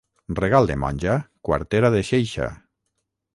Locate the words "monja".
0.83-1.17